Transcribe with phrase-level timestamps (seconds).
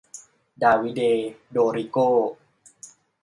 [0.61, 1.01] ดาวิเด
[1.51, 2.09] โดริโก้